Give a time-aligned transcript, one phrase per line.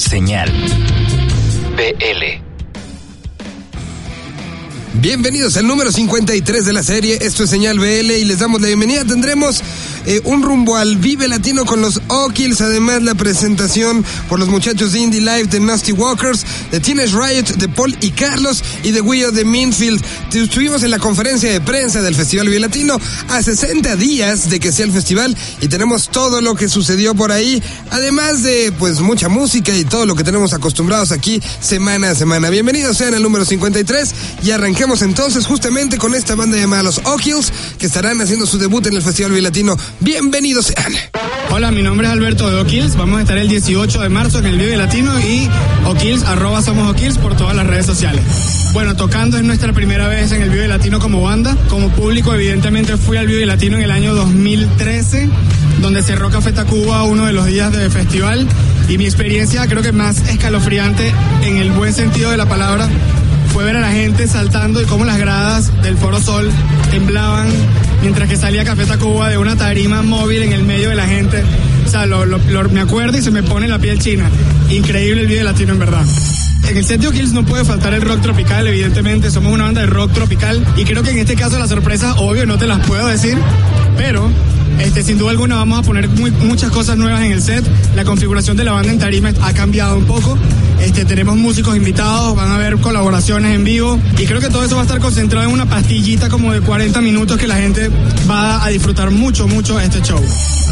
[0.00, 0.50] Señal
[1.76, 2.40] BL.
[4.94, 8.68] Bienvenidos al número 53 de la serie, esto es Señal BL y les damos la
[8.68, 9.04] bienvenida.
[9.04, 9.62] Tendremos
[10.06, 14.92] eh, un rumbo al Vive Latino con los O'Kills, además la presentación por los muchachos
[14.92, 19.00] de Indie Live de Nasty Walkers, de Teenage Riot, de Paul y Carlos y de
[19.00, 20.02] Willow de Minfield.
[20.32, 24.72] Estuvimos en la conferencia de prensa del Festival Vive Latino a 60 días de que
[24.72, 29.28] sea el festival y tenemos todo lo que sucedió por ahí, además de pues mucha
[29.28, 32.50] música y todo lo que tenemos acostumbrados aquí semana a semana.
[32.50, 37.52] Bienvenidos sean al número 53 y arranquemos entonces justamente con esta banda llamada Los O'Kills
[37.78, 39.76] que estarán haciendo su debut en el Festival Vive Latino.
[39.98, 40.92] Bienvenidos sean.
[41.50, 42.96] Hola, mi nombre es Alberto de O'Kills.
[42.96, 45.48] Vamos a estar el 18 de marzo en el Vive Latino y
[45.84, 48.22] O'Kills, arroba somos O'Kills por todas las redes sociales.
[48.72, 51.56] Bueno, tocando es nuestra primera vez en el Vive Latino como banda.
[51.68, 55.28] Como público, evidentemente fui al Vive Latino en el año 2013,
[55.80, 58.46] donde cerró Café Tacuba uno de los días de festival.
[58.88, 62.88] Y mi experiencia creo que más escalofriante en el buen sentido de la palabra
[63.52, 66.50] fue ver a la gente saltando y cómo las gradas del Foro Sol
[66.90, 67.48] temblaban
[68.02, 71.42] mientras que salía Café Tacuba de una tarima móvil en el medio de la gente.
[71.86, 74.28] O sea, lo, lo, lo, me acuerdo y se me pone la piel china.
[74.70, 76.04] Increíble el video latino, en verdad.
[76.68, 79.30] En el set de O'Kills no puede faltar el rock tropical, evidentemente.
[79.30, 80.64] Somos una banda de rock tropical.
[80.76, 83.36] Y creo que en este caso la sorpresa, obvio, no te las puedo decir.
[83.96, 84.30] Pero
[84.78, 87.64] este, sin duda alguna vamos a poner muy, muchas cosas nuevas en el set.
[87.96, 90.38] La configuración de la banda en tarima ha cambiado un poco.
[90.80, 94.76] Este, tenemos músicos invitados, van a haber colaboraciones en vivo y creo que todo eso
[94.76, 97.90] va a estar concentrado en una pastillita como de 40 minutos que la gente
[98.28, 100.20] va a disfrutar mucho, mucho este show.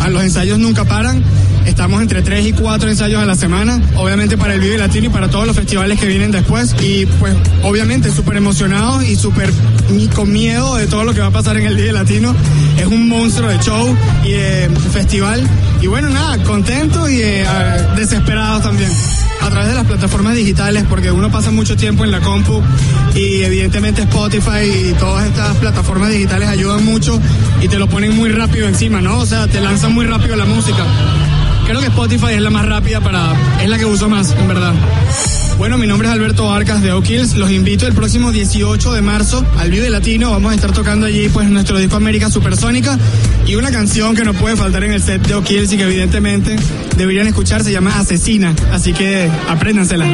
[0.08, 1.22] Los ensayos nunca paran,
[1.68, 5.08] estamos entre 3 y 4 ensayos a la semana, obviamente para el Vive Latino y
[5.10, 9.52] para todos los festivales que vienen después y pues obviamente súper emocionados y súper
[10.14, 12.34] con miedo de todo lo que va a pasar en el Vive Latino.
[12.78, 14.32] Es un monstruo de show y
[14.92, 15.46] festival
[15.82, 17.44] y bueno, nada, contentos y eh,
[17.96, 18.90] desesperados también
[19.40, 22.62] a través de las plataformas digitales porque uno pasa mucho tiempo en la compu
[23.14, 27.20] y evidentemente Spotify y todas estas plataformas digitales ayudan mucho
[27.60, 29.18] y te lo ponen muy rápido encima, ¿no?
[29.18, 30.84] O sea, te lanzan muy rápido la música.
[31.68, 34.72] Creo que Spotify es la más rápida para, es la que uso más, en verdad.
[35.58, 37.34] Bueno, mi nombre es Alberto Arcas de O'Kills.
[37.34, 40.30] Los invito el próximo 18 de marzo al Vive Latino.
[40.30, 42.98] Vamos a estar tocando allí pues nuestro disco América Supersónica
[43.46, 46.56] y una canción que no puede faltar en el set de O'Kills y que evidentemente
[46.96, 48.54] deberían escuchar se llama Asesina.
[48.72, 50.06] Así que apréndansela.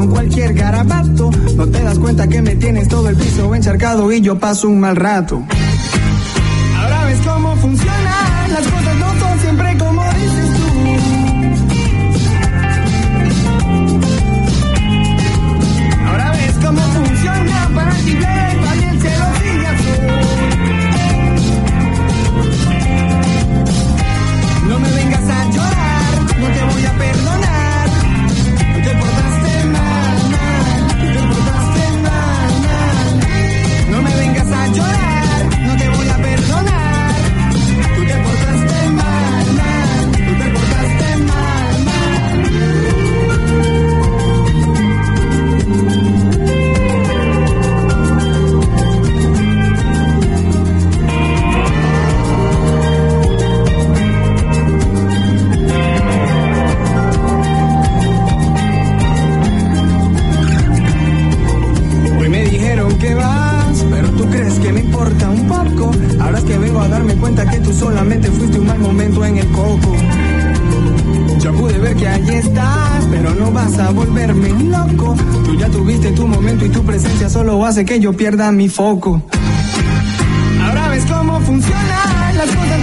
[0.00, 1.30] Son cualquier garabato.
[1.56, 4.80] No te das cuenta que me tienes todo el piso encharcado y yo paso un
[4.80, 5.42] mal rato.
[6.78, 8.39] Ahora ves cómo funciona.
[77.84, 79.22] Que yo pierda mi foco.
[80.62, 82.79] Ahora ves cómo funciona, las cosas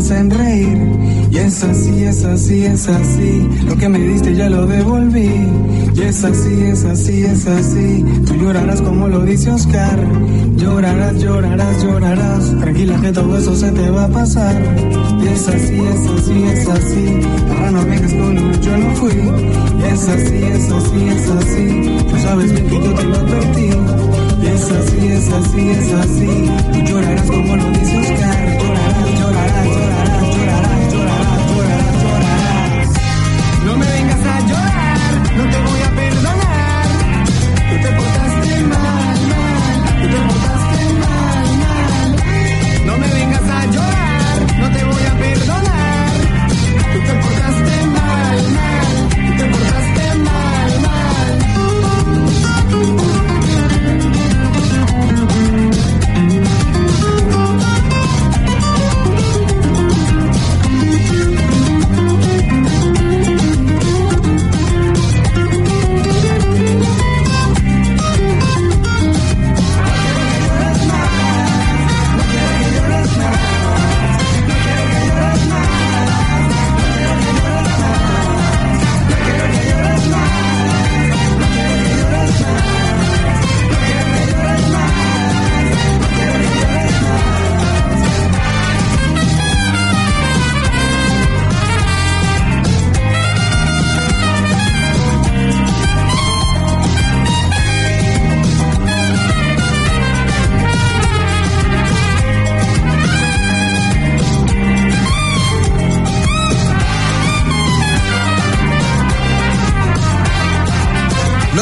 [0.00, 0.78] reír.
[1.30, 3.48] Y es así, es así, es así.
[3.66, 5.30] Lo que me diste ya lo devolví.
[5.94, 8.04] Y es así, es así, es así.
[8.26, 9.98] Tú llorarás como lo dice Oscar.
[10.56, 12.60] Llorarás, llorarás, llorarás.
[12.60, 14.54] Tranquila que todo eso se te va a pasar.
[15.22, 17.20] Y es así, es así, es así.
[17.50, 19.12] Ahora no vengas con yo no fui.
[19.12, 22.06] Y es así, es así, es así.
[22.10, 23.70] Tú sabes bien que yo te lo advertí.
[24.42, 26.50] Y es así, es así, es así.
[26.72, 28.58] Tú llorarás como lo dice Oscar.
[28.58, 28.83] Llorarás,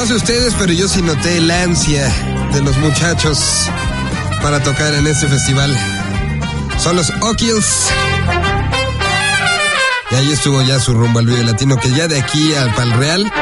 [0.03, 2.13] No sé ustedes, pero yo sí noté la ansia
[2.53, 3.39] de los muchachos
[4.43, 5.73] para tocar en este festival.
[6.77, 7.87] Son los O'Kills.
[10.11, 12.91] Y ahí estuvo ya su rumbo al Vive Latino, que ya de aquí al Pal
[12.95, 13.33] Real,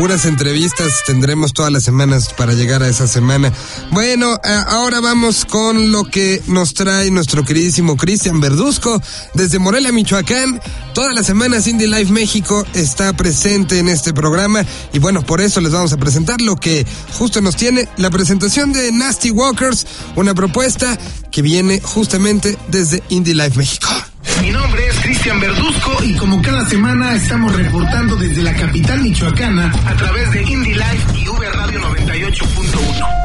[0.00, 3.52] puras entrevistas tendremos todas las semanas para llegar a esa semana.
[3.90, 8.98] Bueno, eh, ahora vamos con lo que nos trae nuestro queridísimo Cristian Verduzco
[9.34, 10.58] desde Morelia, Michoacán.
[10.94, 14.64] Todas las semanas Indie Life México está presente en este programa
[14.94, 16.86] y bueno, por eso les vamos a presentar lo que
[17.18, 19.86] justo nos tiene la presentación de Nasty Walkers,
[20.16, 20.98] una propuesta
[21.30, 23.88] que viene justamente desde Indie Life México.
[24.40, 24.79] Mi nombre
[25.20, 30.42] Cristian Verduzco y como cada semana estamos reportando desde la capital michoacana a través de
[30.44, 33.20] Indie Life y V Radio 98.1.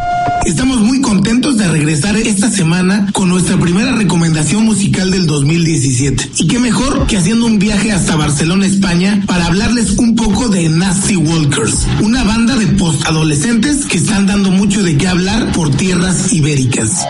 [0.46, 6.32] Estamos muy contentos de regresar esta semana con nuestra primera recomendación musical del 2017.
[6.40, 10.68] Y qué mejor que haciendo un viaje hasta Barcelona, España, para hablarles un poco de
[10.68, 16.34] Nasty Walkers, una banda de postadolescentes que están dando mucho de qué hablar por tierras
[16.34, 17.06] ibéricas.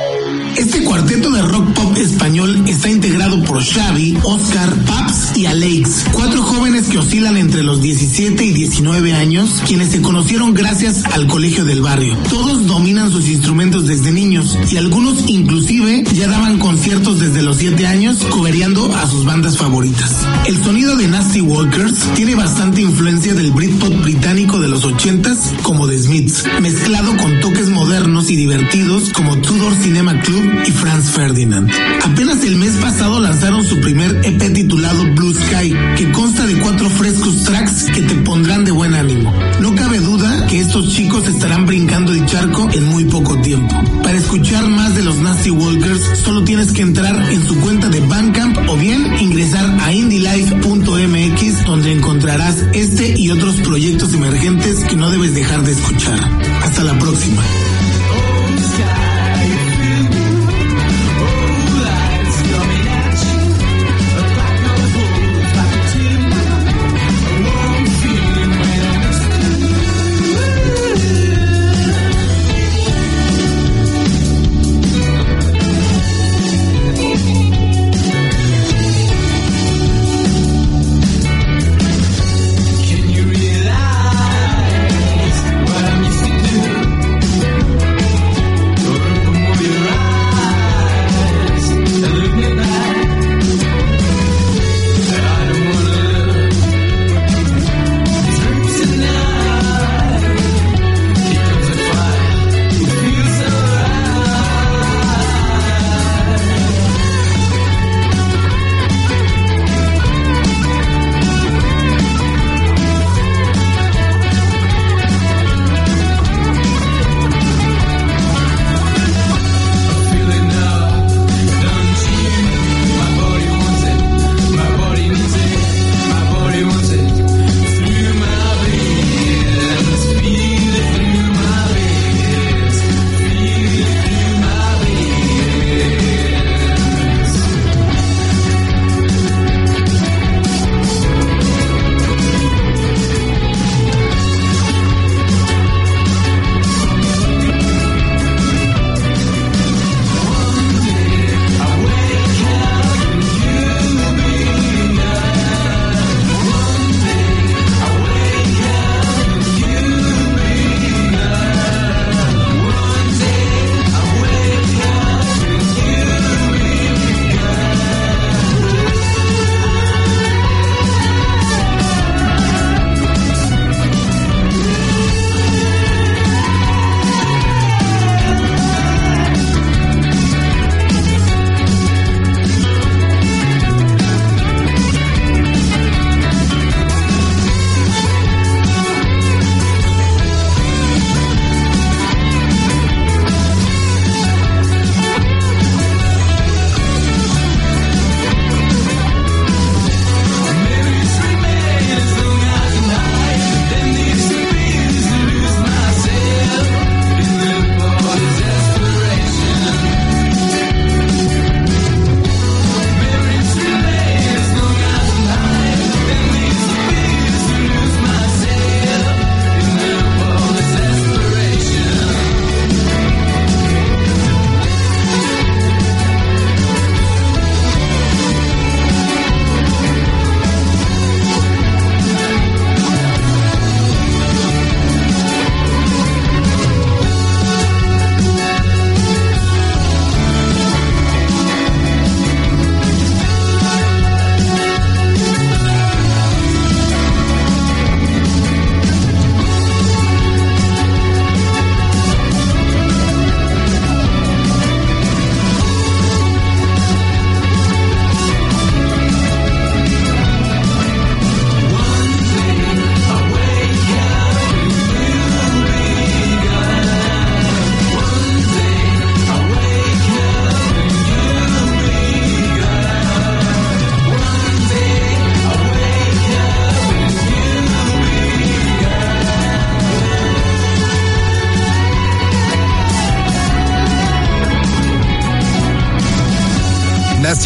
[0.57, 6.43] Este cuarteto de rock pop español está integrado por Xavi, Oscar, Paps y Alex, cuatro
[6.43, 11.65] jóvenes que oscilan entre los 17 y 19 años, quienes se conocieron gracias al colegio
[11.65, 12.15] del barrio.
[12.29, 17.85] Todos dominan sus instrumentos desde niños y algunos inclusive ya daban conciertos desde los 7
[17.85, 20.25] años cobereando a sus bandas favoritas.
[20.47, 25.87] El sonido de Nasty Walkers tiene bastante influencia del Britpop británico de los 80s como
[25.87, 31.69] The Smiths, mezclado con toques modernos y divertidos como Tudor Cinema Club y Franz Ferdinand.
[32.03, 36.89] Apenas el mes pasado lanzaron su primer EP titulado Blue Sky, que consta de cuatro
[36.89, 39.33] frescos tracks que te pondrán de buen ánimo.
[39.59, 43.75] No cabe duda que estos chicos estarán brincando el charco en muy poco tiempo.
[44.03, 47.99] Para escuchar más de los Nasty Walkers, solo tienes que entrar en su cuenta de
[48.01, 55.09] Bandcamp o bien ingresar a indylife.mx donde encontrarás este y otros proyectos emergentes que no
[55.09, 56.19] debes dejar de escuchar.
[56.63, 57.41] Hasta la próxima.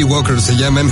[0.03, 0.87] Walker se llaman.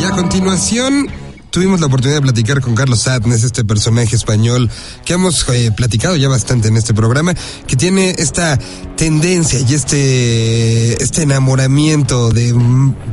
[0.00, 1.08] Y a continuación
[1.56, 4.68] tuvimos la oportunidad de platicar con Carlos Sadness, este personaje español
[5.06, 7.32] que hemos eh, platicado ya bastante en este programa,
[7.66, 8.58] que tiene esta
[8.98, 12.54] tendencia y este este enamoramiento de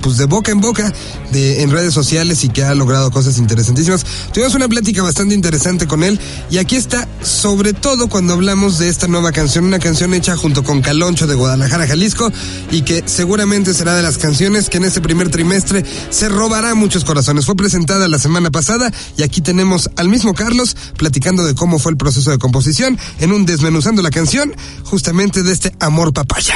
[0.02, 0.92] pues de boca en boca
[1.32, 4.06] de en redes sociales y que ha logrado cosas interesantísimas.
[4.34, 6.20] Tuvimos una plática bastante interesante con él
[6.50, 10.66] y aquí está sobre todo cuando hablamos de esta nueva canción, una canción hecha junto
[10.66, 12.30] con Caloncho de Guadalajara, Jalisco
[12.72, 17.06] y que seguramente será de las canciones que en este primer trimestre se robará muchos
[17.06, 17.46] corazones.
[17.46, 21.92] Fue presentada la semana pasada y aquí tenemos al mismo Carlos platicando de cómo fue
[21.92, 26.56] el proceso de composición en un desmenuzando la canción justamente de este amor papaya.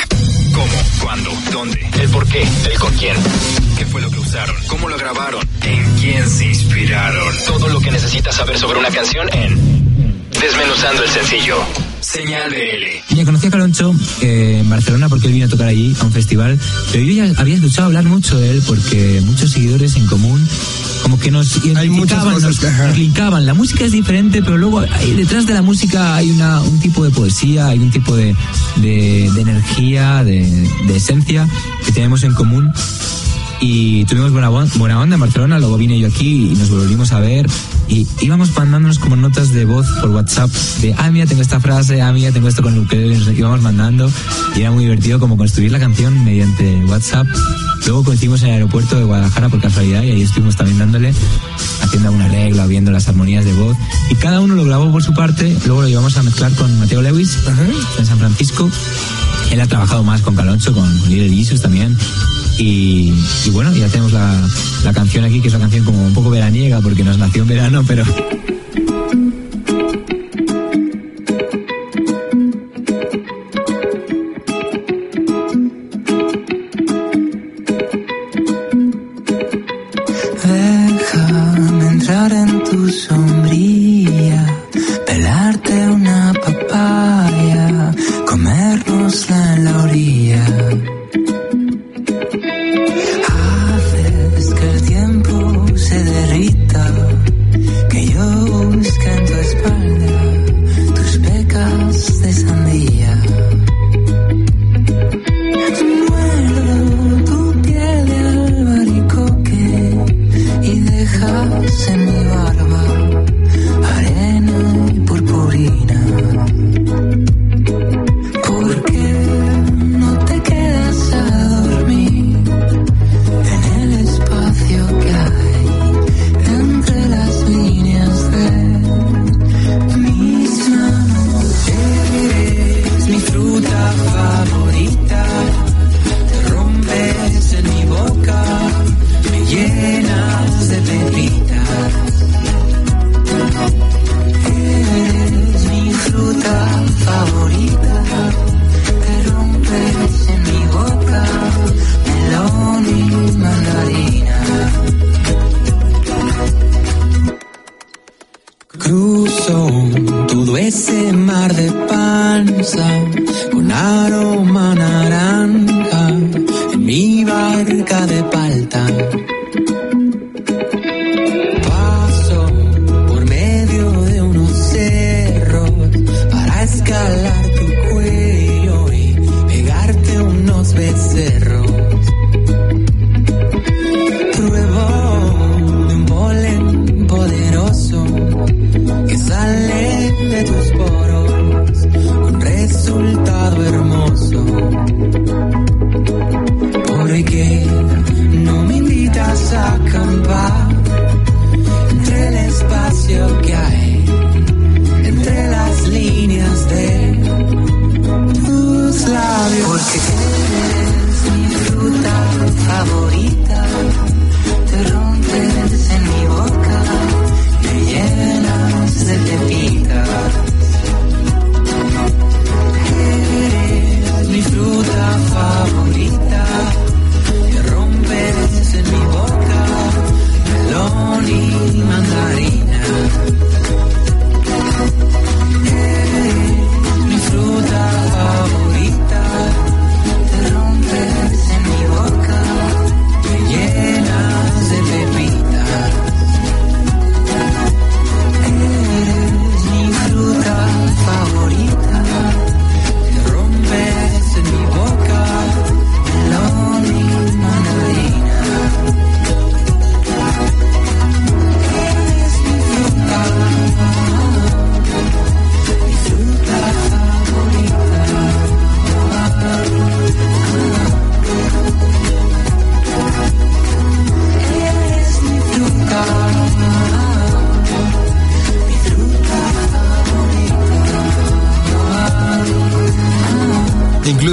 [0.53, 1.03] ¿Cómo?
[1.03, 1.31] ¿Cuándo?
[1.51, 1.79] ¿Dónde?
[1.99, 2.41] ¿El por qué?
[2.41, 3.15] ¿El con quién?
[3.77, 4.55] ¿Qué fue lo que usaron?
[4.67, 5.47] ¿Cómo lo grabaron?
[5.61, 7.33] ¿En quién se inspiraron?
[7.45, 9.87] Todo lo que necesitas saber sobre una canción en
[10.39, 11.55] Desmenuzando el sencillo.
[11.99, 13.15] Señal BL.
[13.15, 16.11] Ya conocí a Caloncho eh, en Barcelona porque él vino a tocar allí a un
[16.11, 16.59] festival,
[16.91, 20.47] pero yo ya había escuchado hablar mucho de él porque muchos seguidores en común
[21.07, 21.63] como que nos
[22.33, 22.87] cosas nos, que- ajá.
[22.89, 23.45] nos linkaban.
[23.45, 27.05] La música es diferente, pero luego hay- detrás de la música hay una, un tipo
[27.05, 28.35] de poesía, hay un tipo de,
[28.75, 30.41] de, de energía, de,
[30.85, 31.47] de esencia
[31.85, 32.73] que tenemos en común.
[33.59, 37.19] Y tuvimos buena, buena onda en Barcelona, luego vine yo aquí y nos volvimos a
[37.19, 37.47] ver
[37.87, 42.01] y íbamos mandándonos como notas de voz por WhatsApp de, ah, mira, tengo esta frase,
[42.01, 44.11] ah, mira, tengo esto con el ukelele", íbamos mandando
[44.55, 47.27] y era muy divertido como construir la canción mediante WhatsApp.
[47.85, 51.13] Luego coincidimos en el aeropuerto de Guadalajara por casualidad y ahí estuvimos también dándole,
[51.81, 53.75] haciendo alguna regla, viendo las armonías de voz
[54.11, 57.01] y cada uno lo grabó por su parte, luego lo llevamos a mezclar con Mateo
[57.01, 57.37] Lewis
[57.97, 58.69] en San Francisco.
[59.49, 61.97] Él ha trabajado más con Caloncho, con Little Jesus también.
[62.57, 63.13] Y,
[63.51, 64.47] bueno, ya tenemos la,
[64.83, 67.47] la canción aquí, que es una canción como un poco veraniega, porque nos nació en
[67.49, 68.03] verano, pero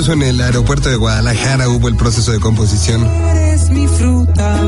[0.07, 3.07] En el aeropuerto de Guadalajara hubo el proceso de composición.
[3.07, 4.61] Eres mi fruta.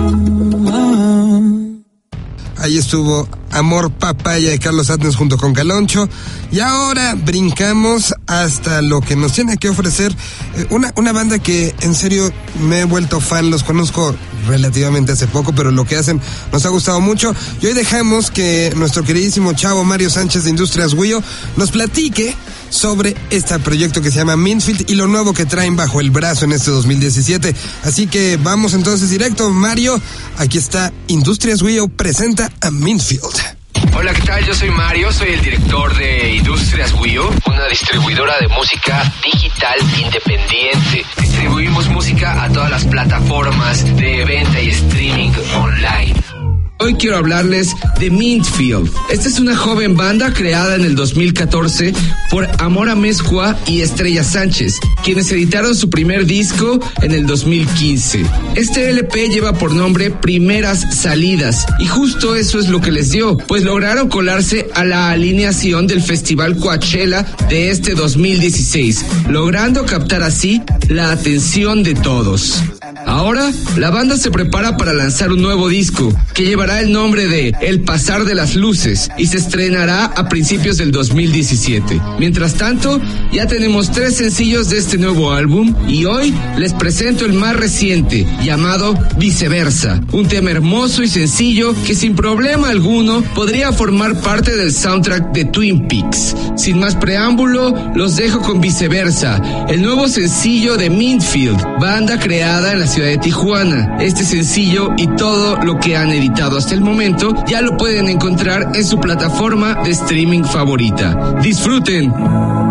[2.56, 6.08] Ahí estuvo Amor Papaya de Carlos Atnes junto con Caloncho.
[6.50, 10.10] Y ahora brincamos hasta lo que nos tiene que ofrecer
[10.56, 12.32] eh, una, una banda que en serio
[12.66, 14.14] me he vuelto fan, los conozco
[14.48, 16.18] relativamente hace poco, pero lo que hacen
[16.50, 17.34] nos ha gustado mucho.
[17.60, 21.22] Y hoy dejamos que nuestro queridísimo chavo Mario Sánchez de Industrias Guio
[21.56, 22.34] nos platique
[22.70, 26.44] sobre este proyecto que se llama Minfield y lo nuevo que traen bajo el brazo
[26.44, 27.54] en este 2017.
[27.84, 30.00] Así que vamos entonces directo, Mario.
[30.38, 33.56] Aquí está Industrias Guio presenta a Minfield.
[33.94, 34.44] Hola, ¿qué tal?
[34.44, 41.04] Yo soy Mario, soy el director de Industrias Wio, una distribuidora de música digital independiente.
[41.18, 46.35] Distribuimos música a todas las plataformas de venta y streaming online.
[46.78, 48.90] Hoy quiero hablarles de Mintfield.
[49.10, 51.94] Esta es una joven banda creada en el 2014
[52.30, 58.26] por Amora Mezcua y Estrella Sánchez, quienes editaron su primer disco en el 2015.
[58.56, 63.38] Este LP lleva por nombre Primeras Salidas y justo eso es lo que les dio,
[63.38, 70.60] pues lograron colarse a la alineación del Festival Coachella de este 2016, logrando captar así
[70.88, 72.62] la atención de todos.
[73.04, 77.52] Ahora, la banda se prepara para lanzar un nuevo disco que llevará el nombre de
[77.60, 82.00] El Pasar de las Luces y se estrenará a principios del 2017.
[82.18, 83.00] Mientras tanto,
[83.32, 88.26] ya tenemos tres sencillos de este nuevo álbum y hoy les presento el más reciente,
[88.42, 94.72] llamado Viceversa, un tema hermoso y sencillo que sin problema alguno podría formar parte del
[94.72, 96.34] soundtrack de Twin Peaks.
[96.56, 102.80] Sin más preámbulo, los dejo con Viceversa, el nuevo sencillo de Mintfield, banda creada en
[102.80, 103.96] la ciudad de Tijuana.
[104.00, 108.72] Este sencillo y todo lo que han editado hasta el momento ya lo pueden encontrar
[108.74, 111.36] en su plataforma de streaming favorita.
[111.42, 112.65] Disfruten.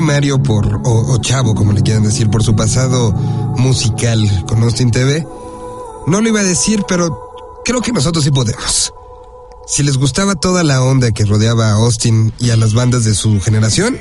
[0.00, 3.12] Mario por, o, o Chavo, como le quieran decir, por su pasado
[3.56, 5.26] musical con Austin TV,
[6.06, 8.92] no lo iba a decir, pero creo que nosotros sí podemos.
[9.66, 13.14] Si les gustaba toda la onda que rodeaba a Austin y a las bandas de
[13.14, 13.98] su generación,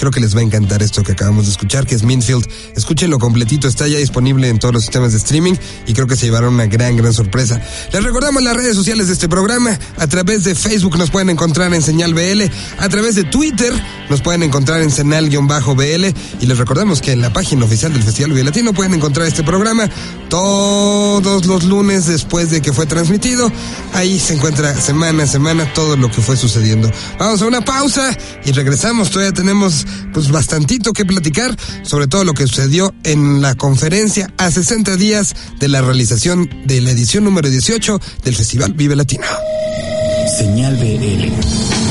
[0.00, 2.48] creo que les va a encantar esto que acabamos de escuchar, que es Minfield.
[2.74, 5.52] Escúchenlo completito, está ya disponible en todos los sistemas de streaming
[5.86, 7.60] y creo que se llevarán una gran, gran sorpresa.
[7.92, 9.78] Les recordamos las redes sociales de este programa.
[9.98, 12.44] A través de Facebook nos pueden encontrar en Señal BL,
[12.78, 13.74] a través de Twitter
[14.10, 16.06] nos pueden encontrar en Senal-BL
[16.40, 19.44] y les recordamos que en la página oficial del Festival Vive Latino pueden encontrar este
[19.44, 19.88] programa
[20.28, 23.52] todos los lunes después de que fue transmitido.
[23.94, 26.90] Ahí se encuentra semana a semana todo lo que fue sucediendo.
[27.20, 29.10] Vamos a una pausa y regresamos.
[29.10, 34.50] Todavía tenemos pues bastantito que platicar sobre todo lo que sucedió en la conferencia a
[34.50, 39.24] 60 días de la realización de la edición número 18 del Festival Vive Latino.
[40.38, 41.89] Señal BL.